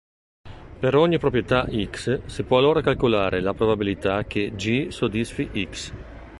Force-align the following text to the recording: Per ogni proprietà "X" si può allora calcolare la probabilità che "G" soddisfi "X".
Per 0.79 0.95
ogni 0.95 1.19
proprietà 1.19 1.67
"X" 1.69 2.25
si 2.25 2.41
può 2.41 2.57
allora 2.57 2.81
calcolare 2.81 3.39
la 3.39 3.53
probabilità 3.53 4.23
che 4.23 4.53
"G" 4.55 4.87
soddisfi 4.87 5.67
"X". 5.71 5.93